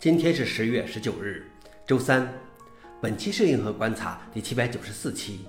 [0.00, 1.42] 今天是十月十九日，
[1.84, 2.32] 周三。
[3.00, 5.40] 本期是银河观察第七百九十四期，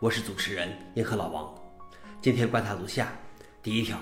[0.00, 1.54] 我是主持人银河老王。
[2.20, 3.12] 今天观察如下：
[3.62, 3.96] 第一条，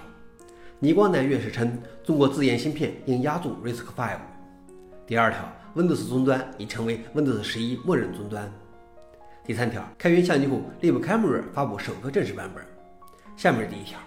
[0.79, 4.19] 倪光南院士称中国自研芯片应压住 RISC-V。
[5.07, 5.41] 第二条
[5.77, 8.51] ，Windows 终端已成为 Windows 十一默认终端。
[9.45, 12.65] 第三条，开源相机库 libcamera 发布首个正式版本。
[13.37, 13.99] 下面第一条，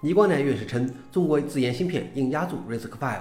[0.00, 3.20] 倪光南院士称中国自研芯片应压住 RISC-V。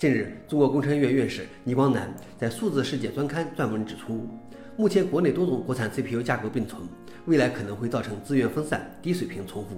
[0.00, 4.26] 近日，中国工程院院士倪光南在《数字世界》专刊撰文指出，
[4.74, 6.80] 目前国内多种国产 CPU 架构并存，
[7.26, 9.76] 未来可能会造成资源分散、低水平重复。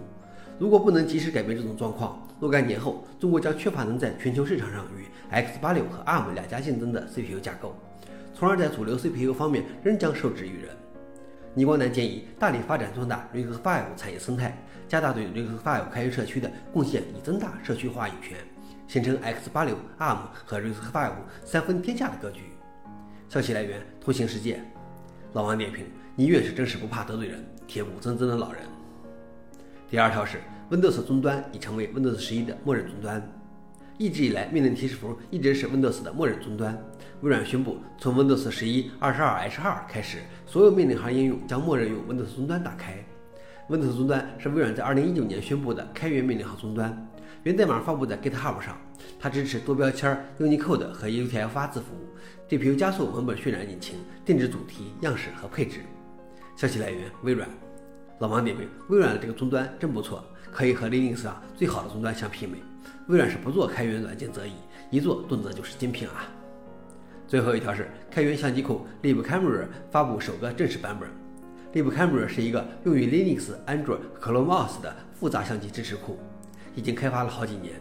[0.61, 7.75] 如果不能及时改变这种状况，若干年后中国将缺乏能在全球市场上与 X86 和 ARM 两家竞争的 CPU 架构，
[8.33, 10.69] 从而在主流 CPU 方面仍将受制于人。
[11.53, 18.37] 倪光南建议大力发展壮大 RISC-V 产业生态，加大对 RISC-V 开源社区的贡献，以增大社区话语权。
[18.93, 21.13] 形成 X86、ARM 和 RISC-V
[21.47, 22.43] 三分天下的格局。
[23.27, 24.63] 消息来源：通信世界。
[25.33, 28.61] 老王点评：你越是真是不怕得罪人，铁骨铮铮的老人。
[29.89, 33.27] 第二条是，Windows 终端已成为 Windows 十一的默认终端。
[33.97, 36.79] 一直以来，命令提示符一直是 Windows 的默认终端。
[37.23, 43.03] 微软宣布，从 Windows 十一 22H2 开始，所有命令行应用将默认用 Windows 终端打开。
[43.71, 47.09] Windows 终端是微软在2019年宣布的开源命令行终端。
[47.45, 48.77] 源代码发布在 GitHub 上，
[49.19, 51.87] 它支持多标签 Unicode 和 UTF-8 字符
[52.49, 55.81] ，GPU 加速文本渲染引擎，定制主题、样式和配置。
[56.57, 57.49] 消息来源：微软。
[58.19, 62.59] 老王点评：微软的这个终端真不错，可以和 Linux 上最好的终端相媲美。
[63.09, 64.53] 微软是不做开源软件则已，
[64.91, 66.29] 一做动辄就是精品啊。
[67.27, 71.09] 最后一条是开源相机库 libcamera 发布首个正式版本。
[71.73, 76.19] libcamera 是一个用于 Linux、Android、ChromeOS 的复杂相机支持库。
[76.75, 77.75] 已经开发了好几年。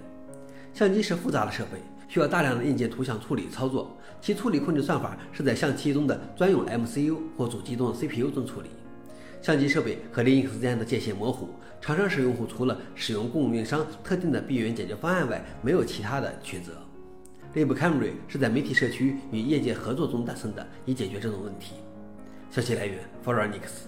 [0.73, 8.69] 相机是复杂的设备，需要大量的硬件图像处理操作，其处理控制算法是在相机中的专用 MCU 或主机中的 CPU 中处理。
[9.42, 11.50] 相机设备和 Linux 之间的界限模糊，
[11.81, 16.74] 常常使用户除了使用供应商特定的闭源解决方案外，没有其他的选择。
[17.53, 21.74] libcamera 是在媒体社区与业界合作中诞生的，以解决这种问题。
[22.50, 23.88] 消息来源 f o r u n i x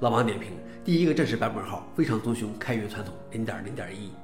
[0.00, 0.52] 老王点评：
[0.84, 4.23] 第一个正式版本号非常遵循开源传统0.0.1。